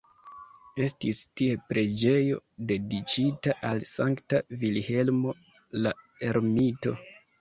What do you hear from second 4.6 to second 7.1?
Vilhelmo la Ermito.